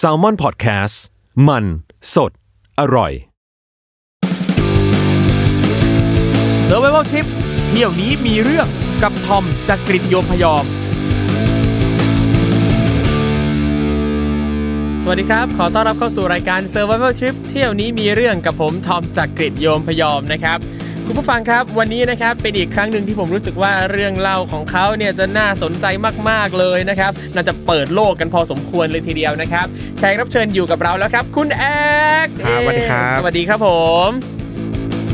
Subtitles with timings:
[0.00, 0.96] s a l ม o n PODCAST
[1.48, 1.64] มัน
[2.14, 2.32] สด
[2.80, 3.12] อร่อย
[6.66, 7.26] s u r v i v a l Trip
[7.68, 8.66] เที่ยวนี้มีเรื่อง
[9.02, 10.64] กับทอมจากกรีฑโยมพยอม
[15.02, 20.58] สวัสดีครับ ขอต้อนรับเข้าสู่รายการ Survival Trip เที่ยวนี้มีเรื่องกับผมทอมจากกรีฑโยมพยอมนะครับ
[21.12, 25.86] คุณผู้ฟังครับวันนี้นะครับเป็นอีกครั้งหนึ่งที่ผมรู้สึกว่าเรื่องเล่าของเขาเนี่ยจะน่าสนใจ
[26.28, 29.66] มากๆเลยนะครับน่าจะเปิดโลกกันพอสมควรเลยทีเดียวนะครับ
[29.98, 31.64] แขกรับเชิญอยู่กับเราแล้วครับ คุณแอ
[32.24, 33.68] กครับสวัสดีครับ สวัสดีครับผ
[34.06, 34.08] ม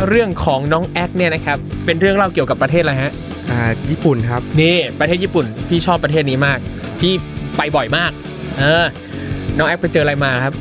[0.08, 3.12] เรื่องของน้องแอกเนี่ยนะครับเป็นเรื่องเล่าเกี่ยวกับประเทศอะไรฮะ
[3.50, 3.60] อ่า
[3.90, 6.58] ญี่ปุ่นครับนี่ประเทศญี่ปุ่นพี่ชอบประเทศนี้มาก
[7.00, 7.12] พี่
[7.56, 8.10] ไปบ่อยมาก
[8.58, 8.84] เออ
[9.56, 10.54] น้องแอปไปเจออะไรมาครับ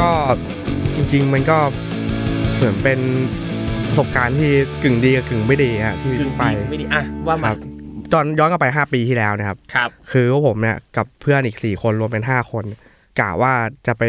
[0.00, 0.10] ก็
[0.94, 1.58] จริง ๆ มันก็
[2.56, 3.00] เหมือนเป็น
[3.90, 7.56] ประสบการณ์ที่กึ่งดีกับกึ่งไม่ดีฮะที่กึ่งไปดีไม่ดีอะว่าคมารับ
[8.12, 12.64] ตอนย้อนกลับไป 5 ปีที่แล้วนะครับครับ คือพวกผมเนี่ยกับเพื่อนอีก 4 คนรวมเป็น 5 คน
[13.20, 13.52] กะว่า
[13.86, 14.02] จะไป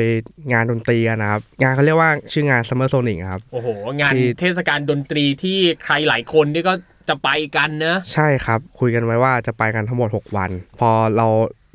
[0.51, 3.67] งานดนตรีกันนะครับ งานเขาเรียกว่าชื่องาน Summer Sonic ครับ โอ้โห
[3.99, 6.73] งานที่เทศกาลดนตรีที่ใครหลายคนนี่ก็
[7.09, 11.27] จะไปกันนะใช่ครับ คุยกันไว้ว่าจะไปกันทั้งหมด 6 วัน พอเรา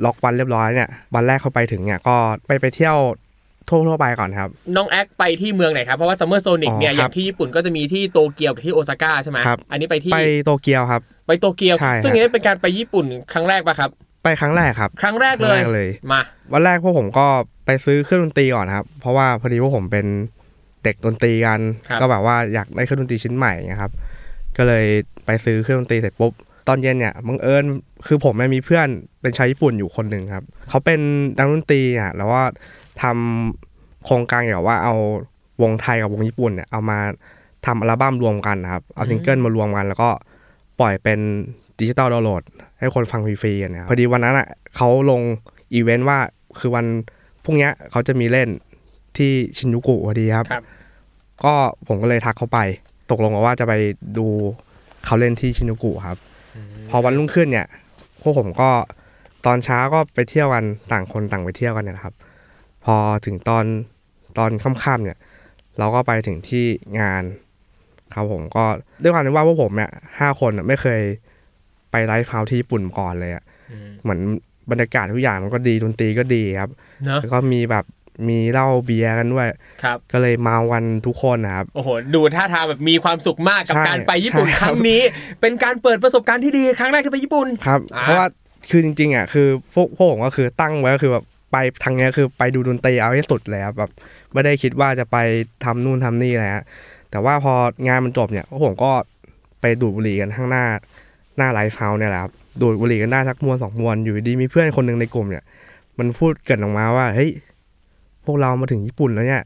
[0.05, 2.97] ล็อกวันเรียบร้อยเนี่ย วันแรกเข้าไปถึงเนี่ยก็ไปไปเที่ยว
[3.69, 13.91] ทั่วๆไปก่อนครับ น้องแอคไปที่เมืองไหนครับ เพราะว่า Summer Sonic อ๋อเนี่ยครับอย่างที่ญี่ปุ่นก็จะมีที่โตเกียวกับที่โอซาก้าใช่ไหมครับอันนี้ไปที่ไปโตเกียวครับ ไปโตเกียวใช่ครับซึ่งอันนี้เป็นการไปญี่ปุ่นครั้งแรกปะครับ
[14.22, 16.20] ไปครั้งแรกครับ ครั้งแรกครั้เลงยแรกเลยมา
[16.53, 17.27] วันแรกพวกผมก็
[17.67, 20.06] ไปซื้อเครื่องดนตรีก่อนครับ เพราะว่าพอดีพวกผมเป็น
[20.84, 23.91] เด็กดนตรีกันครับก็แบบว่าอยากได้เครื่องดนตรีชิ้นใหม่นะครับ
[24.56, 24.84] ก็เลย
[25.27, 26.33] ไปซื้อเครื่องดนตรีเสร็จปุ๊บ
[26.69, 27.64] ตอนเย็นเนี่ยบังเอิญ
[28.06, 28.89] คือผมเนี่ยมีเพื่อน
[29.20, 31.00] เป็นชาวญี่ปุ่นอยู่คนหนึ่งครับเขาเป็น
[31.39, 32.45] นักดนตรีอะแล้วว่า
[33.03, 34.94] ทำโครงการเกี่ยวกับว่าเอา
[35.62, 36.98] วงไทยกับวงญี่ปุ่นเนี่ยเอามา
[37.67, 40.11] ทำอัลบั้มรวมกันนะครับเอาซิงเกิลมารวมกัน แล้วก็
[40.81, 41.19] ปล่อยเป็น
[41.81, 42.43] digital download
[42.78, 45.20] ให้คนฟังฟรีๆกันนะครับพอดีวันนั้นอะเขาลง
[45.75, 46.19] อีเวนต์ว่า
[46.59, 46.87] คือวัน
[47.44, 48.48] พรุ่งเนี้ยเขาจะมีเล่น
[49.17, 50.64] ที่ชินจูกุพอดีครับครับ
[51.44, 51.55] ก็
[51.87, 52.59] ผมก็เลยทักเขาไป
[53.11, 53.75] ตกลงกันว่าจะไป
[54.19, 54.26] ดู
[55.05, 56.19] เขาเล่นที่ชินจูกุครับ
[56.91, 57.67] พอวันรุ่งขึ้นเนี่ย
[58.21, 58.71] พวกผมก็
[59.47, 62.15] ตอนเช้าก็ไปเที่ยวกันต่างคนต่างไปเที่ยวกันเนยนะครับ
[62.85, 63.65] พอถึงตอน
[64.39, 65.19] ตอนค่ำๆเนี่ย
[65.79, 66.65] เราก็ไปถึงที่
[67.01, 67.23] งาน
[68.15, 68.65] ครับผมก็
[69.03, 71.01] ด้วยความที่ว่าพวกผมเนี่ยห้าคนน่ะไม่เคย
[71.91, 73.45] ไปไลฟ์เฮาส์ที่ญี่ปุ่นมาก่อนเลยอะ
[74.03, 74.21] เหมือน
[74.71, 76.71] บรรยากาศทุกอย่างมันก็ดีดนตรีก็ดีครับ
[77.07, 77.85] เนอะแล้วก็มีแบบ
[78.28, 79.49] มีเหล้าเบียร์กันด้วย
[79.82, 85.00] ครับก็เลยเมาวันทุกคนนะครับโอ้โหดูท่าทางแบบมีความสุขมากกับใช่การไปญี่ปุ่นใช่ครั้งนี้
[85.41, 88.26] เป็นการเปิดประสบการณ์ที่ดีครั้งแรกที่ไปญี่ปุ่นครับอ่าเพราะว่า
[88.71, 93.91] คือจริงๆอะคือพวกพวกผมก็คือตั้งไว้ก็คือแบบไปทางเนี้ยคือไปดูดนตรีเอาให้สุดเลยครับแบบ
[94.32, 95.16] ไม่ได้คิดว่าจะไป
[95.65, 96.65] ทำนู่นทำนี่อะไรฮะ
[97.10, 97.55] แต่ว่าพอ
[97.87, 98.91] งานมันจบเนี่ยพวกผมก็
[99.60, 100.65] ไปดูดบุหรี่กันข้างหน้า
[101.37, 105.44] หน้า live house เนี่ยแหละครับดูดบุหรี่กันได้สักมวนสองมวนอยู่ดีมีเพื่อนคนหนึ่งในกลุ่มเนี่ย
[105.99, 107.31] มันพูดเกริ่นออกมาว่าเฮ้ย
[108.26, 109.44] พวกเรามาถึงญี่ปุ่นแล้วเนี่ย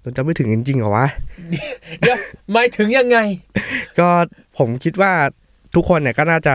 [0.00, 1.06] เราจะไม่ถึงจริงๆเหรอวะ
[2.00, 2.18] เดี๋ยว
[2.52, 3.18] หมายถึงยังไง
[3.98, 4.08] ก็
[4.58, 5.12] ผมคิดว่า
[5.74, 6.54] ทุกคนเนี่ยก็น่าจะ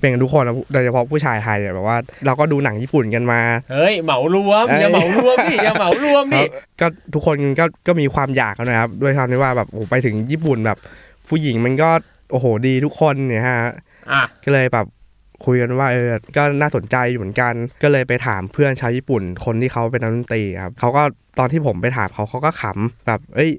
[0.00, 3.40] เป็นกันทุกคนนะโดยเฉพาะผู้ชายไทยเนี่ยแบบว่า เราก็ดูหนังญี่ปุ่นกันมา
[3.72, 6.48] เฮ้ยเหมารวมเอ้ยอย่าเหมารวมดิอย่าเหมารวมคดิรับ
[6.80, 10.78] ก็ทุกคนก็ก็มีความอยากกันนะครับด้วยความที่ว่าแบบโอ้โหไปถึงญี่ปุ่นแบบ
[11.28, 11.90] ผู้หญิงมันก็
[12.30, 13.58] โอ้โหดีทุกคนเนี่ยฮะ
[14.12, 14.86] อะก็เลยแบบ
[15.44, 21.02] คุยกันว่าเออ ก็น่าสนใจอยู่เหมือนกัน ก็เลยไปถามเพื่อนชาวญี่ปุ่น คนที่เขาเป็นนักดนตรีครับเขาก็
[21.38, 23.50] ตอนที่ผมไปถามเขาเขาก็ขำแบบ เอ้ย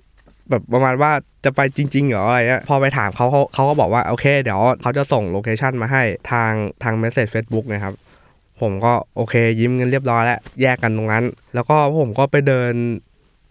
[0.50, 1.12] แบบประมาณว่า
[1.45, 6.51] จะไปจริงๆเหรออะไรเงี้ยพอไปถามเขาเขาเขาก็บอกว่าโอเค เดี๋ยวเขาจะส่ง location มาให้ทาง
[6.84, 7.94] ทาง message เฟซบุ๊กนะครับ
[8.62, 11.23] ผมก็โอเคยิ้มกันเรียบร้อยแล้วแยกกันตรงนั้น
[11.56, 12.73] แล้วก็ผมก็ไปเดิน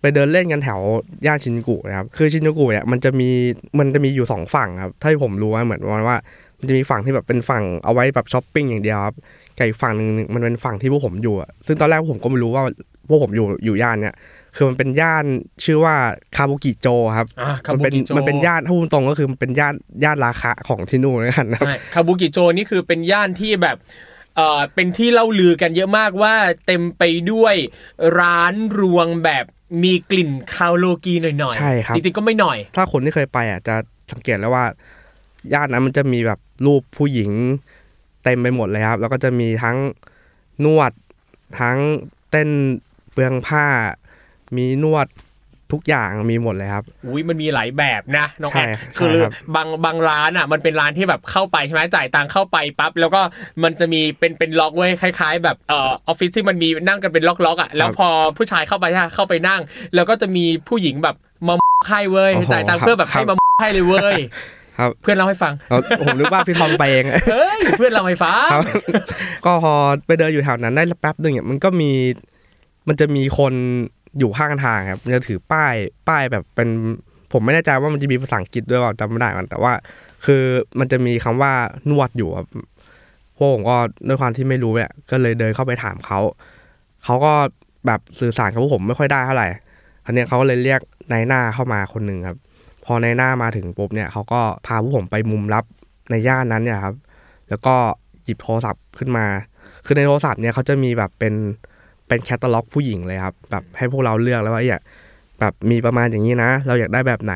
[0.01, 0.81] ไปเดินเล่นกันแถว
[1.27, 3.31] ย่านชินจูกุนะครับ คือชินจูกุเนี่ยมันจะมี
[3.79, 6.17] มันจะมีอยู่สองฝั่งครับ ถ้าผมรู้ว่าเหมือนประมาณว่า
[6.59, 9.17] มันจะมีฝั่งที่แบบเป็นฝั่งเอาไว้แบบช้อปปิ้งอย่างเดียวครับ
[9.59, 12.63] กับอีกฝั่งหนึ่งมันเป็นฝั่งที่พวกผมอยู่อะซึ่งตอนแรกผมก็ไม่รู้ว่า
[13.09, 14.15] พวกผมอยู่อยู่ย่านเนี่ย
[14.57, 15.25] คือมันเป็นย่าน
[15.65, 15.95] ชื่อว่า
[16.37, 19.75] คาบุกิโจครับอะคามันบุเป็นกิโจมันเป็นย่านถ้าพูดตรงก็คือมันเป็นย่าน
[20.05, 23.77] ย่านราคาของที่นู่นแล้วกันนะครับใช่คาบุกิโจนี่คือเป็นย่านที่แบบ
[24.37, 26.35] เอ่อเป็นที่เล่าลือกันเยอะมากว่า
[26.67, 27.03] เต็มไป
[27.33, 27.55] ด้วย
[28.21, 29.45] ร้านรวงแบบ
[29.83, 33.75] มีกลิ่นคาวโลกีหน่อยๆใช่ครับจริงๆก็ไม่หน่อย ถ้าคนที่เคยไปอะจะ
[34.13, 34.65] สังเกตแล้วว่า
[35.53, 37.31] ย่านนั้นมันจะมีแบบรูปผู้หญิง
[38.25, 39.77] เต็มไปหมดเลยครับ แล้วก็จะมีทั้ง
[40.65, 40.93] นวด
[41.61, 41.79] ทั้ง
[42.31, 42.49] เต้น
[43.13, 43.65] เปลืองผ้า
[44.57, 45.07] มีนวด
[45.75, 53.21] ทุกอย่างมีหมดเลยครับ อุ้ยมันมีหลายแบบนะน้องใช่แอดใช่คือครับบางบางร้านอะ มันเป็นร้านที่แบบเข้าไปใช่ไหมจ่ายตังค์เข้าไปปั๊บแล้วก็
[53.63, 59.61] มันจะมีเป็นเป็นล็อกไว้คล้าย ๆ แบบเอ่อออฟฟิศที่มันมีนั่งกันเป็นล็อกๆอะแล้วพอผู้ชายเข้าไปใช่ไหมเข้าไปนั่ง
[59.95, 61.55] แล้วก็จะมีผู้หญิงแบบมา
[61.91, 64.19] ให้เว้ยโอ้โหจ่ายตังค์เพื่อแบบครับให้มาให้เลยเว้ย
[64.79, 68.65] ครับเพื่อนเล่าให้ฟังเอาผมนึกว่าพี่ทอมไปเองเฮ้ยเพื่อนเล่าให้ฟังครับ
[69.45, 69.75] ก็พอ
[70.07, 71.93] ไปเดินอยู่แถวนั้นได้แป๊บหนึ่งเนี่ยมันก็มี
[72.89, 73.53] มันจะมีคน
[74.19, 75.75] อยู่ข้างทางครับมันจะถือป้าย
[76.09, 76.69] ป้ายแบบเป็น
[77.33, 79.73] ผมไม่แน่ใจว่ามันจะมีภาษาอังกฤษด้วยเปล่าจำไม่ได้มันแต่ว่า
[80.27, 80.43] คือ
[80.79, 81.53] มันจะมีคำว่า
[81.91, 82.47] นวดอยู่ครับ
[83.37, 83.77] พวกผมก็
[84.09, 86.21] ด้วยความที่ไม่รู้เนี่ยก็เลยเดินเข้าไปถามเขา
[87.05, 87.33] เขาก็
[87.87, 89.49] แบบสื่อสารกับพวกผมไม่ค่อยได้เท่าไหร่
[90.05, 90.81] ทีเนี้ยเขาก็เลยเรียก
[91.13, 92.39] นายหน้าเข้ามาคนหนึ่งครับ
[92.89, 95.65] พอนายหน้ามาถึงปุ๊บเนี่ยเขาก็พาพวกผมไปมุมลับ
[96.11, 96.95] ในย่านนั้นเนี่ยครับ
[97.49, 97.75] แล้วก็
[98.25, 99.27] หยิบโทรศัพท์ขึ้นมา
[99.85, 101.35] คือในโทรศัพท์เนี่ยเขาจะมีแบบเป็น
[102.09, 104.81] เป็นแคตตาล็อกผู้หญิงเลยครับ แบบให้พวกเราเลือกแล้วว่าอยาก
[105.41, 107.35] แบบมีประมาณอย่างนี้นะ เราอยากได้แบบไหน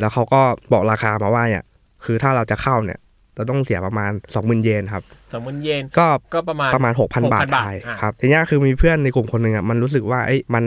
[0.00, 0.40] แล้วเขาก็
[0.72, 1.64] บอกราคามาว่าเนี่ย
[2.04, 2.98] คือถ้าเราจะเข้าเนี่ย
[3.36, 5.02] เราต้องเสียประมาณ20,000เยนครับ
[5.32, 10.64] สองหมื่นเยนก็ก็ประมาณประมาณ6,000บาท6,000ไทยอะครับทีนี้คือมีเพื่อนในกลุ่มคนหนึ่งอะมันรู้สึกว่าเอ้ยมัน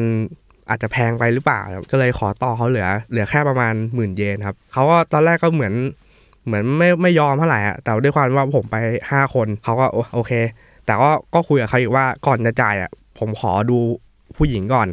[0.69, 5.73] อาจจะแพงไปหรือเปล่าครับก็เลยขอต่อเขาเหลือ เหลือแค่ประมาณหมื่นเยนครับเขาก็ตอนแรกก็เหมือน
[6.45, 8.75] เหมือนไม่ไม่ยอมเท่าไหร่อะแต่ด้วยความว่าผมไป
[9.11, 10.31] ห้าคนเขาก็โอโอเค
[10.85, 13.77] แต่ก็ก็คุยกับเขาอีกว่าก่อนจะจ่ายอะผมขอดู
[14.37, 14.87] ผู้หญิงก่อน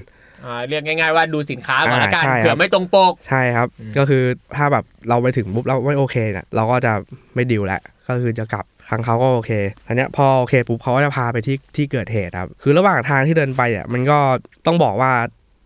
[0.44, 4.22] อ่าเรียกง่ายๆว่าดูสินค้าก่อนละกันอ่าใช่ครับเผื่อไม่ตรงปก ใช่ครับ ก็คือ
[4.56, 6.92] ถ้าแบบเราไปถึงปุ๊บเราไม่โอเคเนี่ยเราก็จะ
[7.34, 9.52] ไม่ดิวแล้วก็คือจะกลับครั้งเขาก็โอเค
[9.86, 14.18] ทีเนี้ยพอโอเคปุ๊บเขาก็จะพาไปที่ที่เกิดเหตุครับ คือระหว่างทางที่เดินไปอะมันก็
[14.66, 15.12] ต้องบอกว่า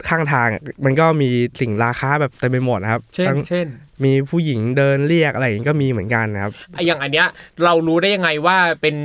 [0.09, 1.31] ข้างทางอะมันก็มี
[1.61, 3.67] สิ่งราคาแบบเต็มไปหมดนะครับ เช่นทั้งเช่น
[4.05, 7.29] มีผู้หญิงเดินเรียกอะไรอย่างนี้ก็มีเหมือนกันนะครับไอ้อย่างอันเนี้ย
[7.65, 8.97] เรารู้ได้ยังไงว่าเป็น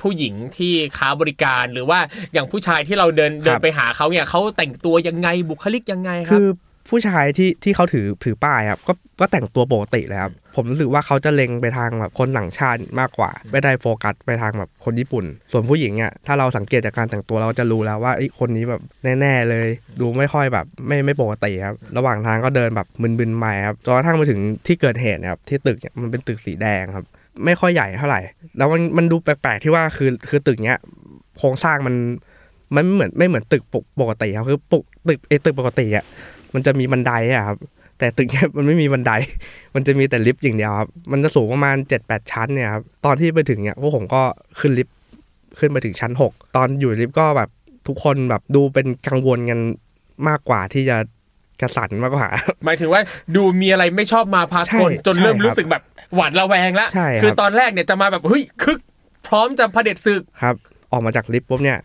[0.00, 1.98] ผู้หญิงที่ค้าบริการหรือว่า
[2.32, 6.48] อย่างผู้ชายที่เราเดินเดินไปหาเขาเนี่ยเขาแต่งตัวยังไงบุคลิกยังไงครัคืบอ
[6.88, 18.82] ผู้ชายที่ที่เขาถือถือป้ายครับก็ก็แต่งตัวปกติเลยครับผมรู้สึกว่าเขาจะเล็งไปทางแบบคนต่างชาติมากกว่า ไม่ได้โฟกัสไปทางแบบคนญี่ปุ่น ส่วนผู้หญิงเนี่ยถ้าเราสังเกตจากการแต่งตัวเราจะรู้แล้วว่าไอ้ยคนนี้แบบ
[19.20, 19.68] แน่ๆเลย
[20.00, 27.06] ดูไม่ค่อยแบบไม่ไม่ปกติครับระหว่างทางก็เดินแบบมึนๆไปครับจนกระทั่งไปถึงที่เกิดเหตุเนะครับที่ตึกเนี่ยมันเป็นตึกสีแดงครับ
[27.44, 28.20] ไม่ค่อยใหญ่เท่าไหร่
[28.58, 30.80] แล้วมันมันดูแปลกๆที่ว่าคือคือตึกเนี้ย
[31.38, 31.94] โครงสร้างมัน
[32.74, 36.04] มันไม่เหมือนไม่เหมือนตึกปกปกติครับคือปกตึกไอตึกปกติอะ
[36.54, 37.58] มันจะมีบันไดอะครับ
[37.98, 39.12] แต่ตึกเนี้ยมันไม่มีบันได
[39.74, 44.22] มันจะมีแต่ลิฟต์อย่างเดียวครับ มันจะสูงประมาณ7จ็ดแปดชั้นเนี่ยครับ ตอนที่ไปถึงเนี่ยพวกผมก็
[44.60, 44.94] ขึ้นลิฟต์
[45.58, 47.48] ขึ้นไปถึงชั้น 6 ตอนอยู่ลิฟต์ก็แบบ
[47.86, 49.60] ทุกคนแบบดูเป็นกังวลกัน
[50.28, 50.96] มากกว่าที่จะ
[51.60, 52.28] กระสันมากกว่า
[52.64, 53.00] หมายถึงว่า
[53.36, 55.82] ดูมีอะไรไม่ชอบมาพากลใช่จนเริ่มใช่ครับรู้สึกแบบ
[56.14, 58.78] หวาดระแวงแล้วใช่ครับคือตอนแรกเนี่ยจะมาแบบเฮ้ยคึก
[59.26, 60.54] พร้อมจะเผด็จศึกครับ
[60.92, 61.78] ออกมาจากลิฟต์ปุ๊บเนี่ย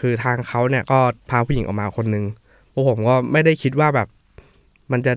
[0.00, 0.98] คือทางเขาเนี่ยก็
[1.30, 2.24] พาผู้หญิงออกมาคนนึง
[2.72, 4.08] พวกผมก็ไม่ได้คิดว่าแบบ
[4.92, 5.12] มันจะ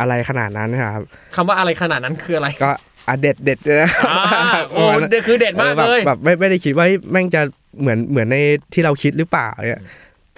[0.00, 1.04] อะไรขนาดนั้นนะครับ
[1.36, 2.70] คำว่าอะไรขนาดนั้นคืออะไรก็
[3.08, 7.40] อะเด็ดเด็ดเลยนะอ่าโอ้เด็ดคือเด็ดมากแบบเลยแบบไม่ไม่ได้คิดว่าเฮ้ยแม่งจะ
[7.80, 8.36] เหมือนเหมือนใน
[8.72, 9.82] ที่เราคิดหรือเปล่าเนี่ย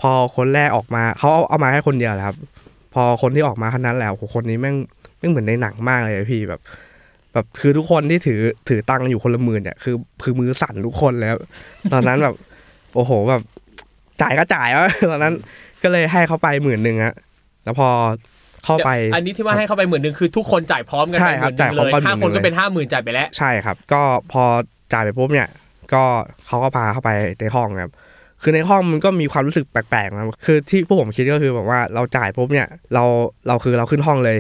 [0.00, 2.36] พอคนแรกออกมาเขาเอาเอามาให้คนเดียวแหละครับ
[2.94, 4.76] พอคนที่ออกมาคนนั้นแล้วโหคนนี้แม่ง
[5.18, 6.60] แม่งเหมือนในหนังมากเลยอะพี่แบบ
[7.32, 11.36] แบบคือทุกคนที่ถือถือตังค์อยู่คนละหมื่นเนี่ยคือคือมือสั่นทุกคนแล้ว
[11.92, 12.34] ตอนนั้นแบบ
[12.94, 13.42] โอ้โหแบบ
[14.22, 15.34] จ่ายก็จ่ายวะตอนนั้น
[15.86, 17.14] ก็เลยให้เขาไปหมื่นหนึ่งฮะ
[17.64, 17.88] แล้วพอ
[18.64, 24.02] เข้าไป อันนี้ที่ว่าให้เข้าไปหมื่นหนึ่งคือทุกคนจ่ายพร้อมกันใช่ไปครับหมื่นหนึ่งจ่ายพร้อมกันเลยห้าหมื่นหนึ่งคนก็เป็นเลยห้าหมื่นจ่ายไปแล้ว ใช่ครับ ก็
[24.32, 24.44] พอ
[24.92, 25.48] จ่ายไปปุ๊บเนี่ย
[25.92, 26.04] ก็
[26.46, 27.10] เขาก็พาเข้าไป
[27.40, 27.92] ในห้องครับ
[28.42, 33.04] คือในห้องมันก็มีความรู้สึกแปลกๆนะคือที่พวกผมคิดก็คือแบบว่าเราจ่ายปุ๊บเนี่ย เรา
[33.48, 34.38] เราคือเราขึ้นห้องเลย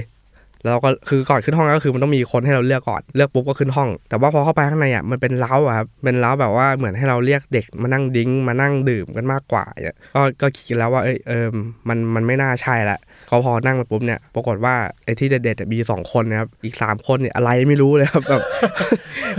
[0.66, 11.46] แล้วเราก็คือก่อนขึ้นห้องก็คือมันต้องมีคนให้เราเลือกก่อนเลือกปุ๊บก็ขึ้นห้อง แต่ว่าพอเข้าไปข้างในอะมันเป็นเล้าอะครับเป็นเล้าแบบว่าเหมือนให้เราเรียกเด็กมานั่งดิ้งมานั่งดื่มกันมากกว่าอะก็ก็คิดแล้วว่าเอ้ยเออ
[11.88, 12.98] มันมันไม่น่าใช่ละ
[13.30, 18.42] ก็พอนั่งไปปุ๊บเนี่ยปรากฏว่าไอ้ที่เด็ดๆมีสองคนนะครับอีกสามคนเนี่ยอะไรไม่รู้เลยครับแบบ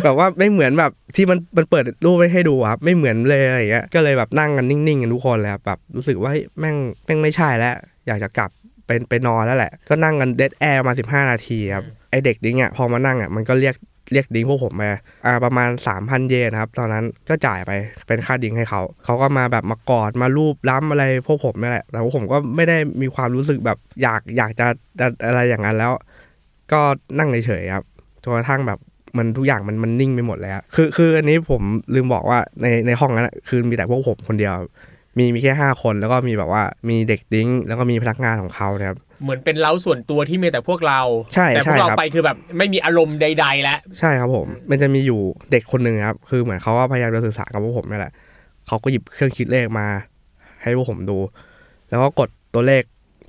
[0.03, 7.75] แบบว่าไม่เหมือนแบบที่มันมันเปิดรูปไว้ให้ดูอะครับไม่เหมือนเลยอะไรเงี้ยก็เลยแบบนั่งกันนิ่งๆกันทุกคนเลยครับแบบรู้สึกว่าแม่งแม่งไม่ใช่แล้ว
[8.07, 8.51] อยากจะกลับ
[8.87, 13.75] เป็นไปนอนแล้วแหละ ก็นั่งกัน dead air มา 15 นาทีครับไอเด็ก drink อะพอมานั่งอะมันก็เรียก
[14.11, 14.83] เรียก drink พวกผมไป
[15.25, 17.71] อ่าประมาณ 3,000 เยนครับ ตอนนั้นก็จ่ายไป
[18.07, 24.67] เป็นค่า drink ให้เขา เขาก็มาแบบมากอดมาลูบคลำอะไรพวกผมนี่แหละ แต่ว่าผมก็ไม่ได้มีความรู้สึกแบบอยากอยากจะ
[24.99, 25.91] จะอะไรอย่างนั้นแล้ว
[26.71, 26.81] ก็
[27.17, 27.85] นั่งเฉยๆครับ
[28.23, 28.79] จนกระทั่งแบบ
[29.17, 31.61] มันทุกอย่างมันมันนิ่งไปหมดแล้ว คือคืออันนี้ผม
[31.95, 34.53] ลืมบอกว่าในในห้องนั้นอะคือมีแต่พวกผมคนเดียว
[35.17, 41.01] มีมีแค่ห้าคนแล้วก็มีแบบว่ามีเด็ก drink แล้วก็มีพนักงานของเขานะครับเหมือนเป็นเลานจ์ส่วนตัวที่มีแต่พวกเรา
[41.35, 45.19] ใช่แต่พวกเราใช่ครับไปคือแบบไม่มีอารมณ์ใด ๆ แล้วใช่ครับผม มันจะมีอยู่
[45.51, 48.13] เด็กคนหนึ่งครับคือเหมือนเขาว่าพยายามจะสื่อสารกับพวกผมนี่แหละ
[48.67, 49.87] เขาก็หยิบเครื่องคิดเลขมา
[50.61, 51.17] ให้พวกผมดู
[51.89, 52.83] แล้วก็กดตัวเลข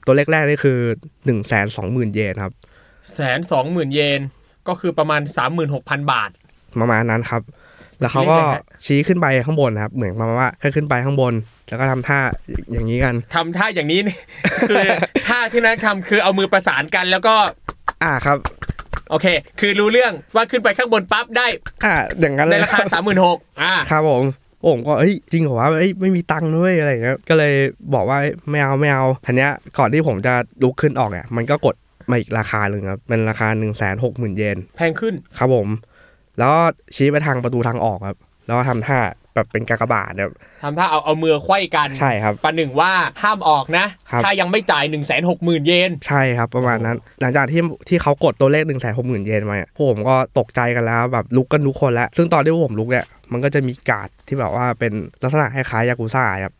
[0.07, 0.79] ตัวเลขแรกนี่คือ
[1.27, 2.53] หนึ่งแสนสองหมื่นเยนครับ
[3.15, 4.21] แสนสองหมื่นเยน
[4.69, 6.31] ก็คือประมาณสามหมื่นหกพันบาท
[6.81, 7.43] ประมาณนั้นครับ
[8.01, 11.35] แล้วเขาก็เลขอะไรฮะชี้ขึ้นไปข้างบนนะครับ เหมือนประมาณว่าแค่ขึ้นไปข้างบน
[11.69, 12.19] แล้วก็ทำท่า
[12.73, 14.17] อย่างนี้กันทำท่าอย่างนี้นี่
[14.69, 14.87] คือ
[15.29, 17.35] ท่าที่นักทำคือเอามือประสานกันแล้วก็
[18.03, 18.39] อ่าครับ
[19.11, 19.27] โอเค
[19.61, 21.47] คือรู้เรื่องว่าขึ้นไปข้างบนปั๊บได้
[21.85, 24.23] อ่าอย่างนั้นในเลยราคาสามหมื่นหกอ่าครับผม
[24.69, 27.55] ผมก็เฮ้ยจริงเหรอวะเฮ้ยไม่มีตังค์ด้วยอะไรอย่างเงี้ยก็เลย
[27.95, 28.19] บอกว่า
[28.51, 31.75] ไม่เอาไม่เอาทีเนี้ยก่อนที่ผมจะลุกขึ้นออกเนี่ยมันก็กด
[32.11, 35.69] มาอีกราคาหนึ่งครับเป็นราคา1นึ่งแสนหกหมื่นเยนแพงขึ้นครับผม
[36.39, 36.61] แล้วก็
[36.95, 38.99] ชี้ไปทางประตูทางออกครับ แล้วก็ทำท่า
[39.35, 42.93] แบบเป็นกากบาทครับทำท่าเอาเอามือไขว้กันใช่ครับประหนึ่งว่า
[43.23, 54.93] ห้ามออกนะครับถ้ายังไม่จ่าย1นึ่งแสนหกหมื่นเยนใช่ครับประมาณนั้น หลังจากที่ที่เขากดตัวเลข1นึ่งแสนหกหมื่นเยนมาเนี่ยพวกผมก็ตกใจกันแล้วแบบลุกกันทุกคนแล้ว ซึ่งตอนที่พวกผมลุกเนี่ยมันก็จะมีการ์ดที่แบบว่าเป็น
[55.23, 56.55] ลักษณะคล้ายๆยากุซ่าครับ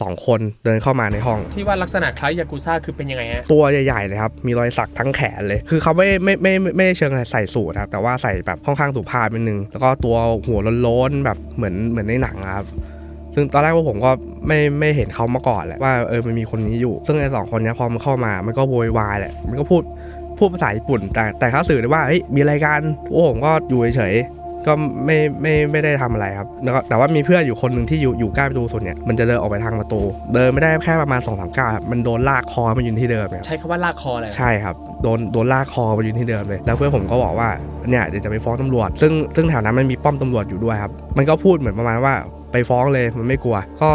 [0.00, 12.66] สองคนเดินเข้ามาในห้อง ที่ว่าลักษณะคล้ายยากุซ่าคือเป็นยังไงฮะตัวใหญ่ๆเลยครับมีรอยสักทั้งแขนเลย คือเขาไม่ไม่ไม่ไม่ไม่ได้เชิงใส่สูทนะครับแต่ว่าใส่แบบค่อนข้างสุภาพนิดนึงแล้วก็ตัวหัวโล้นๆแบบเหมือนเหมือนในหนังอะครับ
[13.34, 14.10] ซึ่งตอนแรกพวกผมก็
[14.46, 19.82] ไม่ไม่เห็นเขามาก่อนแหละว่าเออมันมีคนนี้อยู่ ซึ่งไอ้สองคนเนี้ยพอมันเข้ามามันก็โวยวายแหละมันก็พูด
[20.38, 24.72] พูดภาษาญี่ปุ่น แต่แต่เขาสื่อได้ว่าเฮ้ยมีอะไรกันพวกผมก็อยู่เฉยๆ ก็
[25.04, 30.00] ไม่ไม่ไม่ได้ทำอะไรครับแล้วก็แต่ว่ามีเพื่อนอยู่คนหนึ่งที่อยู่อยู่ใกล้ประตูสุดเนี่ยมันจะเดินออกไปทางประตู
[30.34, 37.48] เดินไม่ได้แค่ประมาณ2อสามก้าวครับมันโดนลากคอมายืนที่เดิมเนี่ยใช้คำว่าลากคอเลยใช่ครับโดนโดนลากคอมายืนที่เดิมเลย แล้วเพื่อนผมก็บอกว่า
[37.90, 42.14] เนี่ยเดี๋ยวจะไปฟ้องตำรวจ ซึ่งซึ่งแถวนั้นมันมีป้อมตำรวจอยู่ด้วยครับมันก็พูดเหมือนประมาณว่า
[42.52, 43.90] ไปฟ้องเลยมันไม่กลัว ก็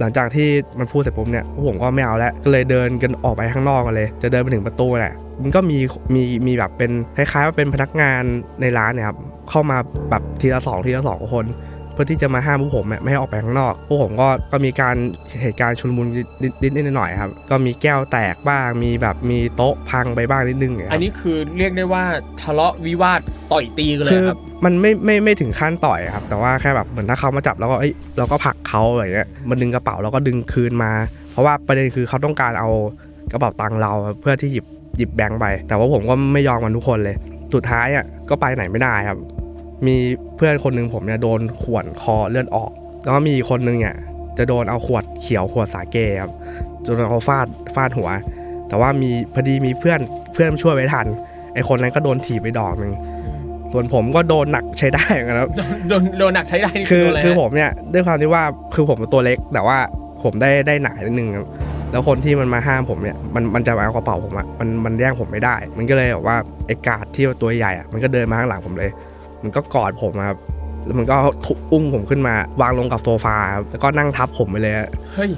[0.00, 5.78] หลังจากที่มันพูดเสร็จปุ๊บเนี่ยพวกผมก็ไม่เอาแล้วก็เลยเดินกันออกไปข้างนอกกันเลย จะเดินไปถึงประตูแหละมันก็มี
[6.14, 8.22] มีมีแบบเป็นคล้ายๆว่าเป็นพนักงาน
[8.60, 9.18] ในร้านเนี่ยครับ
[9.50, 9.78] เข้ามา
[10.10, 11.46] แบบทีละสองทีละสองคน
[11.92, 14.96] เพื่อที่จะมาห้ามพวกผมเนี่ยไม่ให้ออกไปข้างนอกพวกผมก็ก็มีการ
[15.42, 16.06] เหตุการณ์ชุลมุน
[16.42, 22.04] นิดนิดนิดหน่อยๆครับ ก็มีแก้วแตกบ้างมีแบบมีโต๊ะพังไปบ้างนิดนึงอย่างเงี้ยคอัรันบนี้คือเรียกได้ว่า
[22.42, 23.20] ทะเลาะวิวาท
[23.52, 30.92] ต่อยตีกันเลยคือครับมันไม่ไม่ไม่ถึงขั้นต่อยครับ แต่ว่าแค่แบบเหมือนถ้าเขามาจับแล้วก็เอ้ยเราก็ผลักเขาอะไรเงี้ยมันดึงกระเป๋าแล้วก็ดึงคืนมา
[31.32, 32.70] เพราะว่าประเด็นคือเขาต้องการเอา
[33.32, 37.16] กระเป๋าตังค์เราเพื่อที่หยิบหยิบแบงค์ไป แต่ว่าผมก็ไม่ยอมมันทุกคนเลย
[37.54, 39.18] สุดท้ายอะก็ไปไหนไม่ได้ครับ
[39.86, 39.96] มี
[40.36, 42.70] เพื่อนคนหนึ่งผมเนี่ยโดนข่วนคอเลือดออก
[43.04, 43.96] แล้วก็มีคนหนึ่งเนี่ย
[44.38, 46.32] จะโดนเอาขวดเขียวขวดสาเกครับ
[46.86, 48.10] จนเอาฟาดฟาดหัว
[48.68, 50.00] แต่ว่ามีพอดีมีเพื่อน
[50.32, 51.06] เพื่อนช่วยไว้ทัน
[51.54, 52.92] ไอคนนั้นก็โดนถีบไปดอกหนึ่ง
[53.72, 55.50] ส่วนผมก็โดนหนักใช้ได้เหมือนกันครับ
[55.88, 58.44] โดนโดนหนักใช้ได้นี่คือโดนอะไรคือฮะผมเนี่ยด้วยความที่ว่า
[58.74, 59.78] คือผมเป็นตัวเล็ก แต่ว่า
[60.22, 61.46] ผมได้ได้หนานิดนึงครับ
[61.92, 68.90] แล้วคนที่มันมาห้ามผมเนี่ยมันมันจะมาเอากระเป๋าผมอะมันมันแย่งผมไม่ได้ มันก็เลยแบบว่าไอ้การ์ดที่ตัวใหญ่อะมันก็เดินมาข้างหลังผมเลย
[69.42, 70.38] มันก็กอดผมอะครับ
[70.84, 75.30] แล้วมันก็ทุบอุ้มผมขึ้นมาวางลงกับโซฟาครับแล้วก็นั่งทับผมไปเลยอะเฮ้ย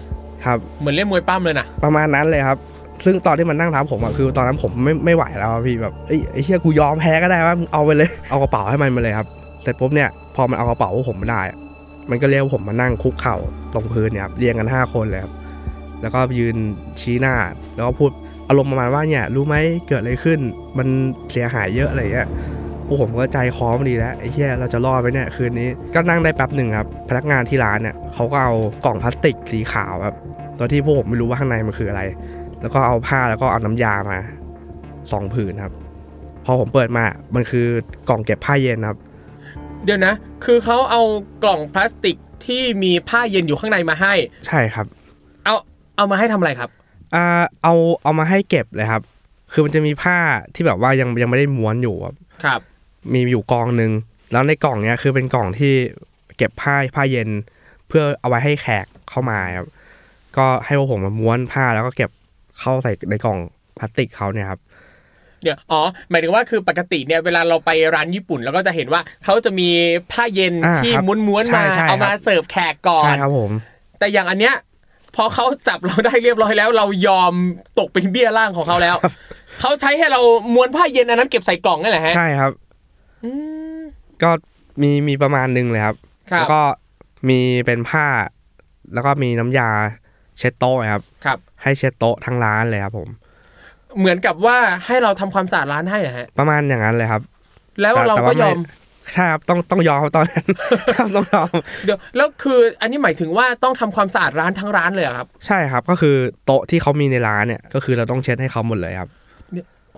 [0.44, 2.58] ครับเหมือนเล่นมวยปั้มเลยนะประมาณนั้นเลยครับ
[3.04, 9.28] ซึ่งตอนที่มันนั่งทับผมอะคือ ตอนนั้นผมไม่ไม่ไหวแล้วอะพี่แบบเอ้ยไอ้เฮียกูยอมแพ้ก็ได้ว่ามึงเอาไปเลยเอากระเป๋าให้มันมาเลยครับ
[9.62, 11.58] เสร็จปุ๊บเนี่ยพอมันเอากระเป๋าพวกผมไม่ได้อะ
[12.11, 13.37] มันก็เรียกผมมานั่งคุกเข่า
[13.75, 15.32] ตรงพื้นเนี่ยครับเรียงกันห้าคนเลยครับ
[16.04, 16.56] แล้วก็ยืน
[17.00, 17.34] ชี้หน้า
[17.75, 18.11] แล้วก็พูด
[18.49, 19.56] อารมณ์ประมาณว่าเนี่ยรู้ไหม
[19.88, 20.38] เกิดอะไรขึ้น
[20.78, 20.88] มัน
[21.32, 22.28] เสียหายเยอะอะไรเงี้ย
[22.87, 30.14] พวกผมก็ใจคอมดีแล้วไอ้เหี้ยเราจะรอดไปเนี่ยคืนนี้ก็นั่งได้แป๊บหนึ่งครับพนักงานที่ร้านเนี่ยเขาก็เอากล่องพลาสติกสีขาวครับ
[30.58, 32.02] ตอนที่พวกผมไม่รู้ว่าข้างในมันคืออะไร
[32.61, 34.18] แล้วก็เอาผ้าแล้วก็เอาน้ำยามา
[35.12, 35.73] สองผืนครับ
[36.44, 37.66] พอผมเปิดมา มันคือ
[38.08, 38.99] กล่องเก็บผ้าเย็นครับ
[39.84, 41.02] เดี๋ยวนะ คือเขาเอา
[41.44, 44.14] กล่องพลาสติกที่มีผ้าเย็นอยู่ข้างในมาให้
[44.46, 44.87] ใช่ครับ
[45.96, 46.70] เอาเอามาให้ทำอะไรครับ
[47.14, 47.24] อ่า
[47.62, 49.02] เอาเอามาให้เก็บเลยครับ
[49.52, 50.18] คือมันจะมีผ้า
[50.54, 52.60] ที่แบบว่ายังยังไม่ได้ม้วนอยู่ครับครับ
[53.12, 53.92] มีอยู่กองหนึ่ง
[54.32, 55.72] แล้วในกล่องเนี้ยคือเป็นกล่องที่
[56.36, 57.28] เก็บผ้าผ้าเย็น
[57.88, 59.68] เพื่อเอาไว้ให้แขกเข้ามาครับ
[60.36, 62.10] ก็ให้พวกผมมาม้วนผ้าแล้วก็เก็บ
[62.60, 63.38] เข้าใส่ในกล่อง
[63.78, 64.60] พลาสติกเขาเนี่ยครับ
[65.42, 69.68] เดี๋ยวอ๋อหมายถึงว่าคือปกติเนี่ยเวลาเราไปร้านญี่ปุ่นเราก็จะเห็นว่าเขาจะมี
[70.12, 73.50] ผ้าเย็นอ่าที่ครับม้วนๆใช่มาใช่เอามาครับเสิร์ฟแขกก่อนใช่ครับผม
[73.98, 74.54] แต่อย่างอันเนี้ย
[75.16, 77.33] พอเขาจับเราได้เรียบร้อยแล้ว เรายอม
[77.78, 78.97] ตกเป็นเบี้ยล่างของเขาแล้ว
[79.61, 80.21] เขาใช้ให้เรา
[80.54, 82.52] ม้วนผ้าเย็นอันนั้นเก็บใส่กล่องนั่นแหละฮะใช่ครับ
[83.25, 83.30] อื
[83.76, 83.78] ม
[84.23, 84.30] ก็
[84.83, 85.97] มีมีประมาณหนึงเลยครับ
[86.30, 86.61] ครับ แล้วก็
[87.28, 88.06] มีเป็นผ้า
[88.94, 89.71] แล้วก็มีน้ำยา
[90.38, 93.09] เช็ดโต๊ะครับครับ ให้เช็ดโต๊ะทั้งร้านเลยครับผม
[93.99, 97.23] เหมือนกับว่าให้เราทำความสะอาดร้านให้อะฮะ ประมาณอย่างนั้นเลยครับ
[97.80, 98.84] แล้วแต่เราแต่ก็ว่ายอมใช่
[99.16, 100.46] ครับต้องต้องยอมครับตอนนั้น
[100.96, 101.49] ครับต้องยอม
[101.84, 109.08] เดี๋ยวแล้วคืออันนี้หมายถึงว่าต้องทำความสะอาดร้านทั้งร้านเลยเหรอครับ ใช่ครับก็คือโต๊ะที่เขามีในร้านเนี่ยก็คือเราต้องเช็ดให้เขาหมดเลยครับ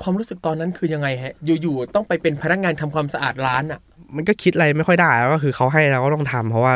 [0.02, 3.80] ความรู้สึกตอนนั้นคือยังไงฮะ อยู่ๆต้องไปเป็นพนักงานทำความสะอาดร้านอะ
[4.16, 6.74] มันก็คิดอะไรไม่ค่อยได้แล้วก็คือเขาให้เราก็ต้องทำเพราะว่า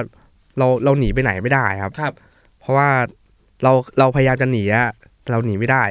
[0.59, 2.15] เราเราหนีไปไหนไม่ได้ครับครับ
[2.61, 2.89] เพราะว่า
[3.63, 4.91] เราเราพยายามจะหนีอะ
[5.31, 5.85] เราหนีไม่ได้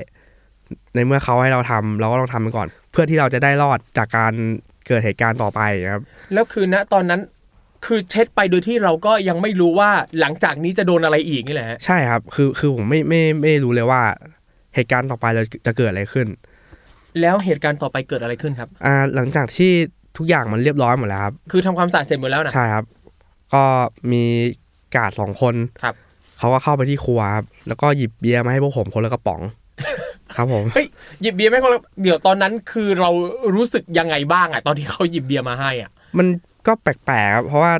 [0.95, 4.33] ในเมื่อเขาให้เราทำเราก็ต้องทำไปก่อน เพื่อที่เราจะได้รอดจากการ
[4.87, 6.01] เกิดเหตุการณ์ต่อไปครับ
[6.33, 7.21] แล้วคือณตอนนั้น
[7.85, 14.01] คือเช็ดไปโดยที่เราก็ยังไม่รู้ว่าหลังจากนี้จะโดนอะไรอีกนี่แหละฮะใช่ครับ คือคือผมไม่ไม่ไม่รู้เลยว่า
[14.75, 16.27] เหตุการณ์ต่อไปเราจะเกิดอะไรขึ้น
[17.21, 19.71] แล้วเหตุการณ์ต่อไปเกิดอะไรขึ้นครับ อ่า หลังจากที่
[20.17, 22.85] ทุกอย่างมันเรียบร้อยหมดแล้วครับ คือทำความสะอาดเสร็จหมดแล้วนะใช่ครับ
[23.53, 23.63] ก็
[24.11, 24.23] มี
[24.95, 25.95] กาดสองคนครับ
[26.39, 29.41] เขาก็เข้าไปที่ครัวครับแล้วก็หยิบเบียร์มาให้พวกผมคนละกระป๋อง
[30.35, 30.87] ครับผมเฮ้ย
[31.21, 33.11] หยิบเบียร์ไม่คนละเดี๋ยวตอนนั้นคือเรา
[33.55, 36.27] รู้สึกยังไงบ้างอะตอนที่เขาหยิบเบียร์มาให้อะ มัน
[36.67, 37.73] ก็แปลกๆครับเพราะว่า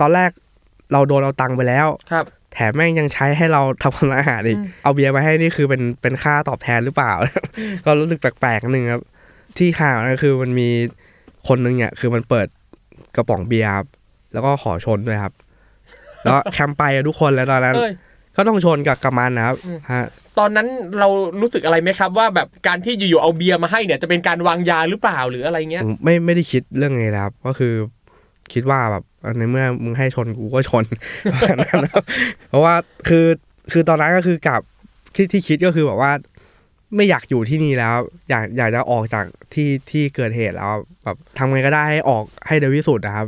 [0.00, 0.30] ตอนแรก
[0.92, 7.12] เราโดนเอาตังค์ไปแล้วครับ แถมแม่งยังใช้ให้เราทำความสะอาดอีกอืมเอาเบียร์มาให้นี่คือเป็นเป็นค่าตอบแทนหรือเปล่า
[7.84, 9.02] ก็รู้สึกแปลกๆนิดนึงครับ
[9.58, 10.68] ที่ข่าวนะคือมันมี
[11.48, 12.46] คนนึงเนี่ยคือมันเปิด
[13.16, 13.86] กระป๋องเบียร์ครับ
[14.32, 15.34] แล้วก็ขอชนด้วยครับ
[16.24, 17.92] แล้วแคมป์ไปอะทุกคนแล้วตอนนั้นเอ้ย
[18.36, 20.04] ก็ต้องชนกับกับมันนะครับอืมฮะ
[20.38, 20.66] ตอนนั้น
[20.98, 21.08] เรา
[21.40, 27.74] รู้สึกอะไรไหมครับ ว่าแบบการที่อยู่ๆเอาเบียร์มาให้เนี่ยจะเป็นการวางยาหรือเปล่าหรืออะไรเงี้ยผมไม่ไม่ได้คิดเรื่องนี้แล้วครับ ก็คือ
[28.52, 29.04] คิดว่าแบบ
[29.38, 30.84] ในเมื่อมึงให้ชนกูก็ชน
[32.48, 32.74] เพราะว่า
[33.08, 33.26] คือ
[33.72, 34.60] คือตอนนั้นก็คือกับ
[35.14, 36.12] ที่ที่คิดก็คือแบบว่า
[36.96, 37.94] ไม่อยากอยู่ที่นี่แล้ว
[38.30, 39.24] อยากอยากจะออกจาก
[39.54, 40.72] ที่ที่เกิดเหตุแล้ว
[41.04, 43.26] แบบทำไงก็ได้ให้ออกให้เร็วที่สุดนะครับ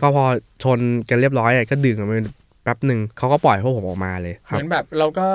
[0.00, 0.24] ก็พอ
[0.64, 0.78] ชน
[1.08, 2.12] กันเรียบร้อยอะก็ดื่มกันไป
[2.66, 5.28] แป๊บหนึ่งเขาก็ปล่อยพวกผมออกมาเลยคเหรับมือนแบบเราก็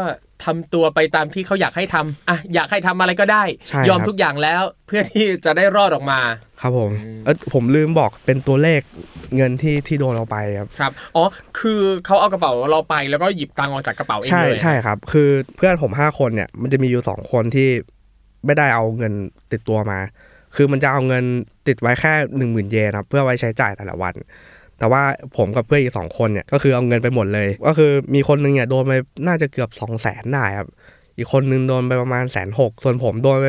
[0.45, 6.19] ทำตัวไปตามที่เขาอยากให้ทำอะอยากให้ทำอะไรก็ได้ใช่ยอมครับทุกอย่างแล้วเพื่อที่จะได้รอดออกมา
[6.61, 8.81] ครับผมอืมเออผมลืมบอกเป็นตัวเลข
[9.35, 11.23] เงินที่ที่โดนเราไปครับครับอ๋อ
[11.59, 17.69] คือเขาเอากระเป๋าเราไปแล้วก็หยิบตังค์ออกจากกระเป๋าเองใช่เลยใช่ครับ คือเพื่อนผมห้าคนเนี่ยมันจะมีอยู่สองคนที่
[18.45, 19.13] ไม่ได้เอาเงิน
[19.51, 19.99] ติดตัวมา
[20.55, 21.23] คือมันจะเอาเงิน
[21.67, 24.13] ติดไว้แค่หนึ่งหมื่นเยนครับเพื่อไว้ใช้จ่ายแต่ละวัน
[24.81, 25.03] แต่ว่า
[25.37, 28.93] ผมกับเพื่อนอีกสองคนเนี่ยก็คือเอาเงินไปหมดเลย ก็คือมีคนหนึงเนี่ยโดนไป
[29.27, 30.67] น่าจะเกือบสองแสนได้ครับ
[31.17, 33.47] อีกคนนึงโดนไปประมาณแสนหกส่วนผมโดนไป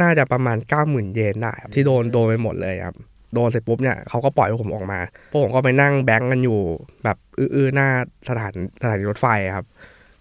[0.00, 2.96] น่าจะประมาณเก้าหมื่นเยนได้ครับที่โดนโดนไปหมดเลยครับ
[3.34, 5.00] โดนเสร็จปุ๊บเนี่ยเขาก็ปล่อยพวกผมออกมา
[5.30, 6.58] พวกผมก็ไปนั่งแบงก์กันอยู่
[7.04, 7.88] แบบอื้อๆหน้า
[8.28, 9.26] สถานสถานีรถไฟ
[9.56, 9.66] ครับ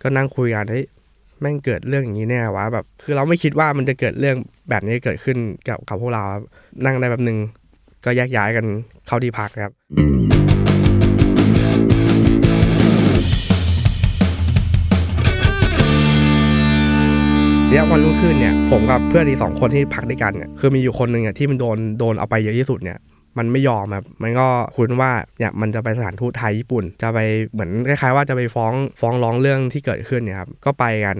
[0.01, 0.85] ก็นั่งคุยกันเฮ้ย
[1.41, 4.37] แม่งเกิดเรื่องอย่างนี้แน่วะแบบ คือเราไม่คิดว่ามันจะเกิดเรื่อง
[4.69, 6.43] แบบนี้เกิดขึ้นกับกับพวกเราครับ
[6.85, 7.37] นั่งได้แบบหนึ่ง
[8.05, 8.65] ก็แยกย้ายกัน
[9.07, 9.73] เข้าที่พักครับ
[17.95, 22.97] วันรุ่งขึ้นเนี่ยผมกับเพื่อนอีกสองคนที่พักด้วยกันเนี่ยคือมีอยู่คนหนึ่งอะที่มันโดนโดนเอาไปเยอะที่สุดเนี่ย
[23.37, 27.19] มันไม่ยอมครับ มันก็คุยว่าเนี่ยมันจะไปสถานทูตไทยญี่ปุ่น จะไป
[27.53, 31.17] เหมือนคล้ายๆว่าจะไปฟ้องฟ้องร้องเรื่องที่เกิดขึ้นเนี่ยครับ ก็ไปกัน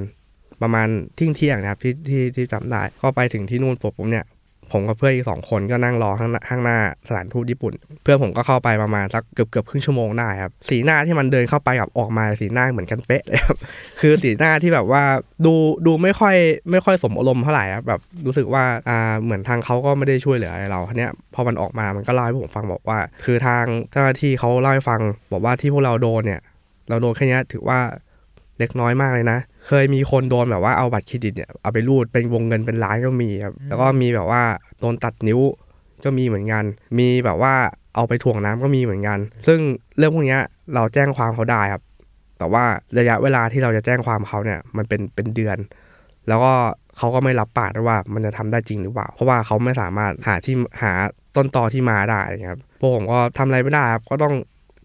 [0.62, 4.26] ประมาณเที่ยงเที่ยงนะครับที่ที่ที่จำได้ ก็ไปถึงที่นู่นปุ๊บผมเนี่ย
[4.74, 13.58] ผมกับเพื่อนอีกสองคนก็นั่งรอข้างหน้าข้างหน้าสถานทูตญี่ปุ่น เพื่อนผมก็เข้าไปประมาณสักเกือบเกือบครึ่งชั่วโมงได้ครับสีหน้าที่มันเดินเข้าไปกับออกมาสีหน้าเหมือนกันเป๊ะเลยครับ
[14.02, 15.04] คือสีหน้าที่แบบว่า
[15.46, 15.54] ดู
[15.86, 16.36] ดูไม่ค่อย
[16.72, 26.42] ไม่ค่อยสมอารมณ์เท่าไหร่ครับแบบรู้สึกว่าอ่าเหมือนทางเขาก็ไม่ได้ช่วยเหลืออะไรเราทีเนี้ยพอมันออกมามันก็เล่าให้ผมฟังบอกว่า คือทางเจ้าหน้าที่เขาเล่าให้ฟังบอกว่าที่พวกเราโดนเนี่ย
[26.90, 27.80] เราโดนแค่นี้ถือว่า
[28.64, 34.42] เล็กน้อยมากเลยนะ เคยมีคนโดนแบบว่าเอาบัตรเครดิตเนี่ยเอาไปรูดเป็นวงเงินเป็นล้านก็มีครับแล้วก็มีแบบว่า
[34.80, 35.40] โดนตัดนิ้ว
[36.04, 36.64] ก็มีเหมือนกัน
[37.00, 37.54] มีแบบว่า
[37.96, 39.60] เอาไปถ่วงน้ำก็มีเหมือนกัน ซึ่ง
[39.98, 40.42] เรื่องพวกเนี้ย
[40.76, 41.84] เราแจ้งความเขาได้ครับ
[42.38, 42.64] แต่ว่า
[43.00, 45.58] ระยะเวลาที่เราจะแจ้งความเขาเนี่ยมันเป็นเป็นเดือน
[46.28, 46.54] แล้วก็
[46.98, 50.92] เขาก็ไม่รับปากด้วยว่ามันจะทำได้จริงหรือเปล่า เพราะว่าเขาไม่สามารถหาที่หา
[51.36, 54.34] ต้นตอที่มาได้ครับพวกผมก็ทำอะไรไม่ได้ครับ ก็ต้อง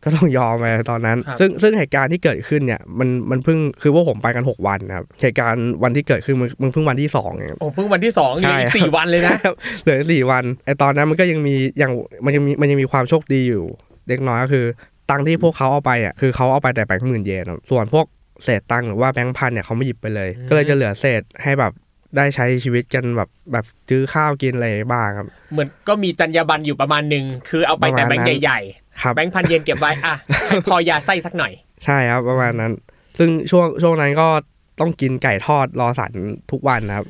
[0.04, 11.92] ก็ต้องยอมไปตอนนั้นครับซึ่งซึ่งเหตุการณ์ที่เกิดขึ้นเนี่ยมันมันเพิ่งคือพวกผมไปกัน 6 วันนะครับเหตุการณ์วันที่เกิดขึ้นมันมันเพิ่งวันที่สองเองโอ้เพิ่งวันที่สองเหลืออีกใช่สี่วันเลยนะครับเหลือสี่วันไอตอนนั้นมันก็ยังมีอย่าง
[12.24, 13.64] มันยังมีมันยังมีความโชคดีอยู่
[14.08, 14.64] เล็กน้อยก็คือ
[15.10, 18.06] ตังค์ที่พวกเขาเอาไปอะคือเขาเอาไปแต่แบงค์หมื่นเยนครับส่วนพวก
[18.44, 21.72] เศษตังค์หรือว่าแบงค์พันเนี่ยเขาไม่หยิบไปเลยอืมก็เลยจะเหลือเศษให้แบบ
[22.16, 28.60] ได้ใช้ชีวิตกันแบบแบบซื้อข้าวกินอะไรบ้างครับ เหมือนก็มีจรรยาบรรณอยู่ประมาณหนึ่งคือเอาไปแต่แบงค์ใหญ่ๆประมาณนั้น
[29.02, 30.14] ครับแบงค์พันเยนเก็บไว้อะ
[30.48, 31.52] ให้พอยาไส้สักหน่อย
[31.84, 32.72] ใช่ครับประมาณนั้น
[33.18, 34.28] ซึ่งช่วงช่วงนั้นก็
[34.80, 36.12] ต้องกินไก่ทอด Lawson
[36.50, 37.06] ทุกวันนะครับ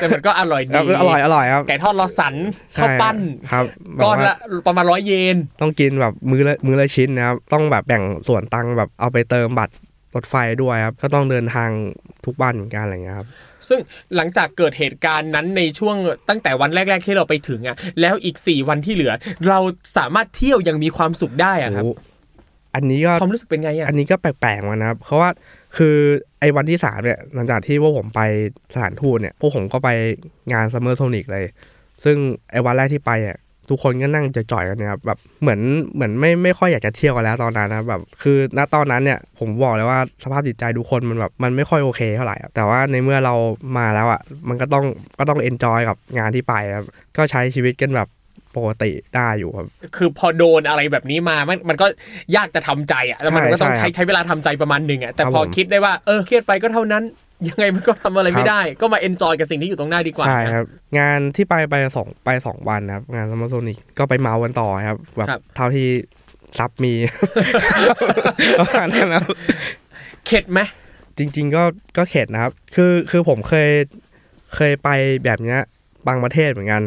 [0.00, 2.34] แต่มันก็อร่อยดีแล้วอร่อยอร่อยครับไก่ทอด Lawson
[2.78, 3.16] ข้าวปั้น
[3.48, 3.64] ใช่ครับ
[3.96, 9.74] แบบก้อนว่าละประมาณร้อยเยนต้องกินแบบมื้อละมื้อละชิ้นนะครับต้องแบบแบ่งส่วนตังค์แบบเอาไปเติมบัตร
[10.14, 11.70] รถไฟด้วยครับก็ต้องเดินทาง
[12.26, 13.28] ทุกวันเหมือนกันอะไรเงี้ยครับ
[13.68, 13.80] ซึ่ง
[14.16, 15.96] หลังจากเกิดเหตุการณ์นั้นในช่วง
[16.28, 19.12] ตั้งแต่วันแรก ๆ ที่เราไปถึงอะแล้วอีก 4 วันที่เหลือ
[19.48, 19.58] เรา
[19.96, 21.92] สามารถเที่ยวอย่างมีความสุขได้อะครับโอ้
[22.74, 25.30] อันนี้ก็ความรู้สึกเป็นไงอะอันนี้ก็แปลกๆเหมือนกันนะครับเพราะว่า
[25.76, 25.96] คือ
[26.40, 28.20] ไอ้วันที่สามเนี่ยหลังจากที่พวกผมไป
[28.74, 29.88] สถานทูตเนี่ยพวกผมก็ไป
[30.52, 31.46] งาน Summer Sonic เลย
[32.04, 32.16] ซึ่ง
[32.50, 33.36] ไอ้วันแรกที่ไปอะ
[33.70, 35.60] ทุกคนก็นั่งจ่อยๆกันนะครับแบบเหมือน
[35.94, 43.34] เหมือนไม่ไม่ค่อยอยากจะเที่ยวกันแล้วตอนนั้นนะแบบคือณตอนนั้นเนี่ยผมบอกเลยว่าสภาพจิตใจทุกคนมันแบบมันไม่ค่อยโอเคเท่าไหร่อะแต่ว่าในเมื่อเรา
[43.78, 44.84] มาแล้วอะมันก็ต้อง
[45.18, 48.08] ก็ต้อง enjoy กับงานที่ไปครับก็ใช้ชีวิตกันแบบ
[48.56, 51.86] ปกติได้อยู่ครับ คือพอโดนอะไรแบบนี้มา มันมันก็
[52.36, 57.02] ยากจะทำใจอะแล้วมันใช่ก็ต้องใช่ใช้ใช้เวลาทำใจประมาณหนึ่งอะแต่ครับพอผมคิดได้ว่าเออเครียดไปก็เท่านั้น
[57.48, 60.66] ยังไงมันก็ทำอะไรไม่ได้ครับ ก็มา enjoy กับสิ่งที่อยู่ตรงหน้าดีกว่าใช่ครับ
[60.98, 65.88] งานที่ไปไปสองไปสองวันนะครับ งาน Summer Sonic ก็ไปเมากันต่อครับแบบเท่าที่
[66.58, 66.94] ซับมี
[68.58, 69.24] ประมาณนั้นครับ
[70.26, 70.60] เข็ดไหม
[71.18, 71.62] จริง ๆ ก็
[71.96, 73.70] ก็เข็ดนะครับ คือคือผมเคย
[74.54, 74.88] เคยไป
[75.24, 75.60] แบบเนี้ย
[76.06, 76.82] บางประเทศเหมือนกัน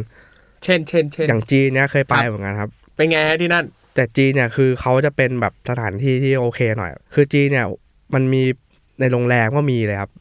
[0.63, 7.65] เช่นเช่นเช่นอย่างจีนเนี้ยเคยไปครับเหมือนกันครับ เป็นไงฮะที่นั่น แต่จีนเนี่ยคือเขาจะเป็นแบบสถานที่ที่โอเคหน่อย คือจีนเนี่ย
[8.13, 8.43] มันมี
[8.99, 10.11] ในโรงแรมก็มีเลยครับ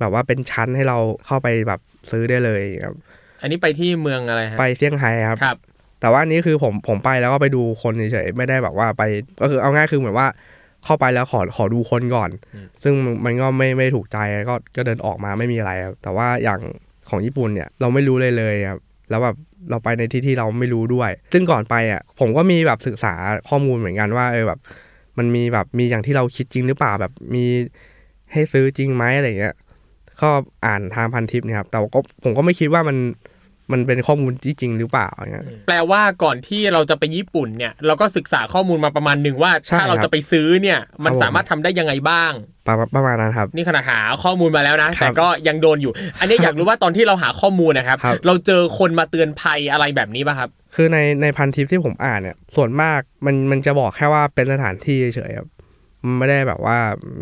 [0.00, 1.80] แบบว่าเป็นชั้นให้เราเข้าไปแบบ
[2.10, 2.94] ซื้อได้เลยครับ
[3.42, 5.56] อันนี้ไปที่เมืองอะไรฮะไปเซี่ยงไฮ้ครับครับ
[6.00, 9.02] แต่ว่าอันนี้คือผมผมไปแล้วก็ไปดูคนเฉยๆไม่ได้แบบว่าไป
[9.40, 10.28] ก็คือเอาง่ายคือเหมือนว่า
[10.84, 16.60] เข้าไปแล้วขอขอดูคนก่อนอืมซึ่งมันก็ไม่ไม่ถูกใจก็ก็เดินออกมาไม่มีอะไรครับแต่ว่าอย่าง
[17.10, 18.80] ของญี่ปุ่นเนี่ยเราไม่รู้เลยเลยครับ
[19.10, 19.36] แล้วแบบ
[19.70, 23.14] เราไปในที่ที่เราไม่รู้ด้วย ซึ่งก่อนไปอะผมก็มีแบบศึกษา
[23.48, 24.60] ข้อมูลเหมือนกันว่าเออแบบ
[25.18, 27.44] มันมีแบบมีอย่างที่เราคิดจริงหรือเปล่าแบบมี
[28.32, 29.54] ให้ซื้อจริงไหมอะไรเงี้ย
[30.22, 30.30] ก็
[30.66, 32.96] อ่านทางพันทิปเนี่ยครับแต่ก็ผมก็ไม่คิดว่ามัน
[33.72, 42.32] มันเป็นข้อมูลที่จริงหรือเปล่าอย่างเงี้ยแปลว่าก่อนที่เราจะไปญี่ปุ่นเนี่ย เราก็ศึกษาข้อมูลมาประมาณหนึ่งว่าใช่ถ้าเราครับจะไปซื้อเนี่ย มันครับผมสามารถทำได้ยังไงบ้าง
[42.66, 55.53] ประมาณประมาณนั้นครับ นี่ขนาดหาข้อมูลมาแล้วนะครับแต่ก็ยังโดนอยู่ อันนี้อยากรู้ว่าตอนที่เราหาข้อมูลนะครับครับ เราเจอคนมาเตือนภัยอะไรแบบนี้ป่ะครับ คือในในพันทิปที่ผมอ่านเนี่ย ส่วนมากมันมันจะบอกแค่ว่าเป็นสถานที่เฉยๆครับมัน
[56.18, 56.76] ไม่ได้แบบว่า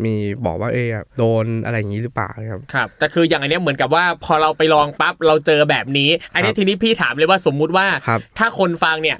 [0.05, 0.15] มี
[0.45, 9.17] บอกว่าเออโดนอะไรอย่างนี้หรือเปล่าครับครับแต่คืออย่างอันเนี้ยเหมือนกับว่าพอเราไปลองปั๊บเราเจอแบบนี้ อันนี้ครับทีนี้พี่ถามเลยว่าสมมุติว่าครับถ้าคนฟังเนี่ย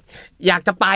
[0.47, 0.87] อยากจะไป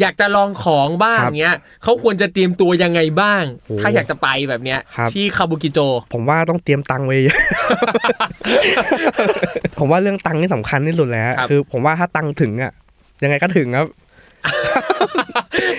[0.00, 5.78] อยากจะลองของบ้างครับเนี้ยเขาควรจะเตรียมตัวยังไงบ้างโอ้ถ้าอยากจะไปแบบเนี้ยครับที่คาบุกิโจ
[6.14, 7.38] ผมว่าต้องเตรียมตังค์ไว้เยอะ
[9.78, 12.72] ผมว่าเรื่องตังค์นี่สำคัญที่สุดเลยฮะครับคือ ผมว่าถ้าตังค์ถึงอะ
[13.22, 13.86] ยังไงก็ถึงครับ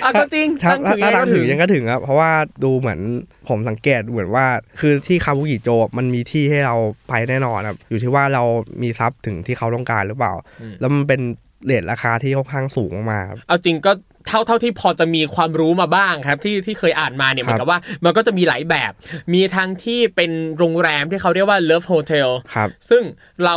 [0.04, 2.32] อะก็จริงถ้าตั้งถึงถ้ายังไงตังก็ค์ถึถึงงยังก็ถึงครับ เพราะว่า
[2.64, 3.00] ดูเหมือน
[3.48, 4.46] ผมสังเกตเหมือนว่า
[4.80, 6.76] คือที่คาบุกิโจมันมีที่ให้เรา
[7.10, 8.44] ไปแน่นอนครับ อยู่ที่ว่าเรา
[8.82, 10.34] มีทรัพย์ถึงที่เขาต้องการหรือเปล่า
[10.80, 11.22] แล้วมันเป็น
[11.66, 13.92] เรทราคาที่ค่อนข้างสูงมากๆครับเอาจริงก็
[14.28, 18.92] เท่าเท่าที่พอจะมีความรู้มาบ้างครับที่ที่เคยอ่านมาเนี่ยเหมือนกับว่ามันก็จะมีหลายแบบ
[19.34, 23.04] มีทั้งที่เป็นโรงแรมที่เขาเรียกว่า Love Hotel ครับซึ่ง
[23.44, 23.56] เรา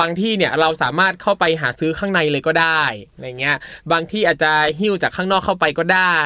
[0.00, 2.82] บางที่เนี่ยเราสามารถเข้าไปหาซื้อข้างในเลยก็ได้
[3.14, 3.56] อะไรเงี้ย
[3.92, 6.18] บางที่อาจจะหิ้วจากข้างนอกเข้าไปก็ได้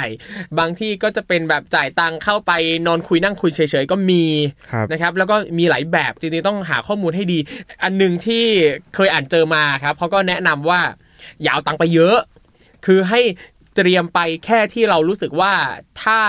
[0.59, 2.53] บางที่ก็จะเป็นแบบจ่ายตังค์เข้าไป
[2.87, 4.25] นอนคุยนั่งคุยเฉยๆก็มี
[4.73, 7.39] ครับนะครับแล้วก็มีหลายแบบจริงๆต้องหาข้อมูลให้ดี
[7.83, 8.45] อันหนึ่งที่
[8.95, 10.81] เคยอ่านเจอมาครับเขาก็แนะนำว่า
[11.43, 12.19] อย่าเอาตังค์ไปเยอะ
[12.87, 13.21] คือให้
[13.77, 15.53] เตรียมไปแค่ที่เรารู้สึกว่า
[16.03, 16.21] ถ้า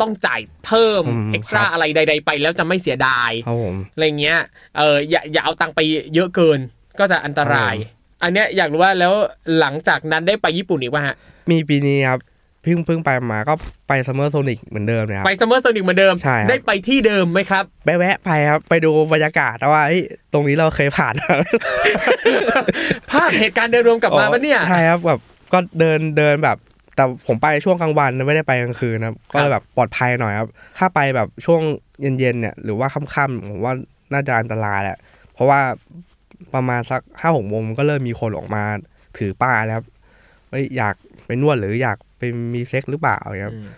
[0.00, 4.38] ต้องจ่ายเพิ่มอืมเอ็กซ์ตร้าครับอะไรใด ๆ ไป แล้วจะไม่เสียดายครับผมอะไรเงี้ย
[4.76, 5.80] เอออย่าอย่าเอาตังค์ไป
[6.14, 6.58] เยอะเกิน
[6.98, 9.12] ก็จะอันตรายครับอันเนี้ยอยากรู้ว่าแล้ว
[9.58, 11.16] หลังจากนั้นได้ไปญี่ปุ่นอีกป่ะฮะ
[11.50, 12.20] มีปีนี้ครับ
[12.62, 13.54] เพิ่งเพิ่งไปมาก็
[13.88, 21.14] ไป Summer Sonic เหมือนเดิมเลยครับไป Summer Sonic เหมือนเดิมใช่ครับได้ไปที่เดิมไหมครับไปแวะไปครับ ไปดูบรรยากาศว่าเฮ้ยตรงนี้เราเคยผ่าน
[23.10, 25.20] ภาพเหตุการณ์เดิมวนกลับมาปะเนี่ยใช่ครับแบบ
[25.52, 26.56] ก็เดินเดินแบบ
[26.96, 31.60] แต่ผมไปช่วงกลางวันนะไม่ได้ไปกลางคืนนะครับก็เลยแบบปลอดภัยหน่อยครับถ้าไปแบบช่วง
[32.00, 33.74] เย็นๆเนี่ย หรือว่าค่ำๆผมว่า
[34.12, 34.98] น่าจะอันตรายแหละ
[35.32, 35.60] เพราะว่า
[36.54, 38.64] ประมาณสักห้าหกโมงมันก็เริ่มมีคนออกมา
[39.18, 39.86] ถือป้ายแล้วครับ
[40.50, 40.94] เอ้ยอยาก
[41.26, 42.22] ไปนวดหรืออยากไป
[42.54, 43.68] มีเซ็กหรือเปล่าครับอืม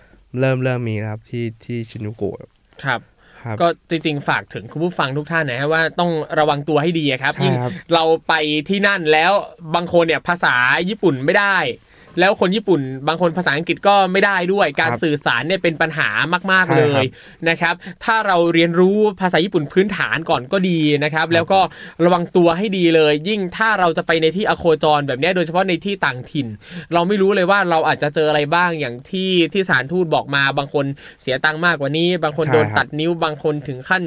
[0.41, 2.51] เริ่มเริ่มมีนะครับที่ที่ชินุโกะ
[2.85, 3.01] ครับ
[3.45, 8.35] ครับก็จริงๆฝากถึงคุณผู้ฟังทุกท่านนะฮะว่าต้องระวังตัวให้ดีครับใช่ยิ่งครับเราไป
[8.69, 9.33] ที่นั่นแล้ว
[9.75, 10.55] บางคนเนี่ยภาษา
[10.89, 11.57] ญี่ปุ่นไม่ได้
[12.21, 16.09] แล้วคนญี่ปุ่นบางคนภาษาอังกฤษก็ไม่ได้ด้วยการสื่อสารเนี่ยเป็นปัญหา
[16.51, 17.11] มากๆใช่เลครัยบ
[17.49, 21.61] นะครับ ถ้าเราเรียนรู้ภาษาญี่ปุ่นพื้นฐานก่อนก็ดีนะครับ แล้วก็
[22.05, 26.47] ระวังตัวให้ดีเลย ยิ่งถ้าเราจะไปในที่อโคจรแบบเนี้ยโดยเฉพาะในที่ต่างถิ่น
[26.95, 30.85] เราไม่รู้เลยว่าเราอาจจะเจออะไรบ้างอย่างที่ที่สถารทูตบอกมา บางคน
[31.23, 34.03] เสียตังค์มากกว่านี้ บางคนใช่โดนครับตัดนิ้วบางคนถึงขั้น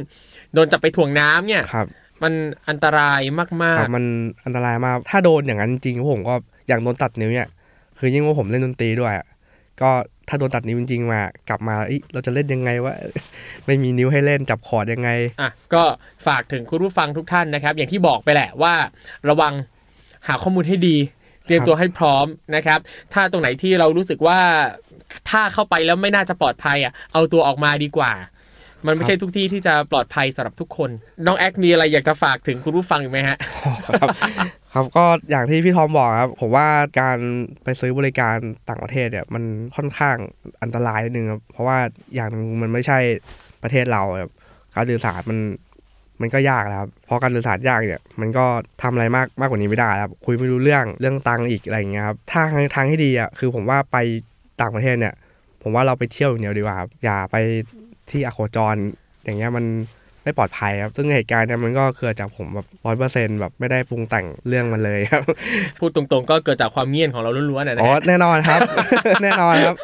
[0.54, 1.88] โดนจับไปถ่วงน้ำเนี่ยครับ
[2.24, 2.34] มัน
[2.70, 4.06] อันตรายมากครับมัน
[4.46, 6.36] อันตรายมาก ถ้าโดนอย่างนั้นจริงๆผมก็
[6.68, 7.48] อย่างโดนตัดนิ้วเนี่ย
[8.00, 9.28] คือยิ่งว่าผมเล่นดนตรีด้วยอะ
[9.82, 9.92] ก็
[10.28, 12.94] ถ้าโดนตัดนิ้วจริงๆมากลับมาเอ้ยเราจะเล่นยังไงวะ
[13.66, 15.10] ไม่มีนิ้วให้เล่นจับคอร์ดยังไง
[15.42, 15.84] อะก็
[16.28, 18.74] ฝากถึงคุณผู้ฟังทุกท่านนะครับ อย่างที่บอกไปแหละว่า
[19.30, 19.54] ระวัง
[20.28, 20.98] หาข้อมูลให้ดี
[21.46, 22.26] เตรียมตัวให้พร้อม
[22.56, 22.80] นะครับ
[23.14, 24.40] ถ้าตรงไหนที่เรารู้สึกว่า
[25.30, 28.12] ถ้าเข้าไปแล้วไม่น่าจะปลอดภัยอะเอาตัวออกมาดีกว่า
[28.86, 30.90] มันไม่ใช่ทุกที่ที่จะปลอดภัยสำหรับทุกคน
[31.26, 33.38] น้องแอคมีอะไรอยากจะฝากถึงคุณผู้ฟังอีกไหมฮะ
[33.88, 34.10] ครับ
[34.74, 36.68] ครับก็อย่างที่พี่ทอมบอกครับ ผมว่า
[37.00, 37.18] การ
[37.64, 38.36] ไปซื้อบริการ
[38.70, 39.44] ต่างประเทศเนี่ยมัน
[39.76, 40.18] ค่อนข้าง
[40.62, 41.78] อันตรายนิดนึงครับเพราะว่า
[42.16, 43.00] อย่างหนึงมันไม่ใช่
[43.64, 44.32] ประเทศเราครับ
[44.76, 45.40] การสื่อสารมัน
[46.22, 48.46] มันก็ยากแล้วครับเพราะการสื่อสารยากเนี่ย มันก็
[48.82, 53.98] ทำอะไรมากมากกว่านี้ไม่ได้แล้วครับ คุยไม่รู้เรื่องเรื่องตังค์อีกอะไรอย่างเงี้ยครับถ้าทางทางที่ดีอะคือผมว่าไป
[54.62, 55.14] ต่างประเทศเนี่ย
[55.64, 57.36] ผมว่าเราไปเที่ยวอย่างเดียวดีกว่าครับอย่าไป
[58.12, 58.76] ที่อโคจร
[59.24, 59.66] อย่างเงี้ยมัน
[60.24, 65.24] ไม่ปลอดภัยครับ ซึ่งเหตุการณ์เนี้มันก็เกิดจากผมแบบร้อยเปอร์เซ็นต์แบบไม่ได้ปรุงแต่งเรื่องมันเลยครับ
[65.80, 68.60] พูดตรงๆ ก็เกิดจากความเงียบของเราล้วนๆนะอ๋อฮะแน่นอนครับ
[69.24, 69.76] แน่นอนครับ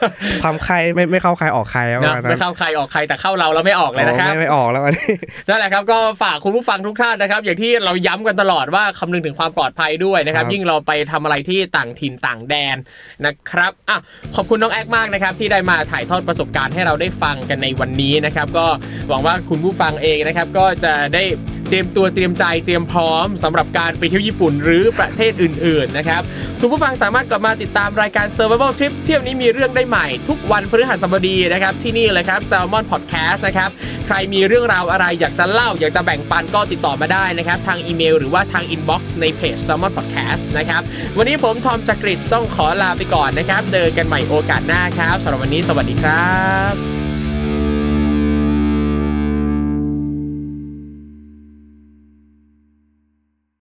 [0.43, 5.13] ทำใครไม่ไม่เข้าใครออกใครครับนะวันนั้ไม่นเข้าใครออกใครแต่เข้าเราเราไม่ออกเลยนะครับไม่ไม่ออกแล้วอันนี้
[5.49, 12.77] นั่นแหละครับก็ฝากคุณผู้ฟังทุกท่านนะครับ อย่างที่เราย้ำกันตลอดว่าคำนึงถึงความปลอดภัยด้วยนะครับครับยิ่งเราไปทำอะไรที่ต่างถิ่นต่างแดน
[13.25, 13.97] นะครับอะ
[14.35, 18.65] ขอบคุณน้องแอคมากนะครับที่ได้มาถ่ายทอดประสบการณ์ให้เราได้ฟังกันในวันนี้นะครับก็
[19.09, 21.23] หวังว่าคุณผู้ฟังเองนะครับก็จะได้
[21.69, 26.21] เตรียมตัวเตรียมใจเตรียมพร้อมสำหรับการไปเที่ยวญี่ปุ่นหรือประเทศอื่นๆนะครับ
[26.59, 33.69] คุณผู้ฟังสามารถกลับมาติดตามรายการ Survival Trip เที่ยวนี้มีเรื่องได้ใหม่ ทุกวันพฤหัสบดีนะครับที่นี่เลยครับ Salmon Podcast นะครับ
[34.07, 40.81] ใครมีเรื่องราวอะไรอยากจะเล่า อยากจะแบ่งปันก็ติดต่อมาได้นะครับทางอีเมลหรือว่าทาง inbox ในเพจ Salmon Podcast นะครับ
[41.17, 46.35] วันนี้ผมทอมจักริดต้องขอลาไปก่อนนะครับ เจอกันใหม่โอกาสหน้าครับสำหรับวันนี้สวัสดีครั
[46.73, 47.06] บ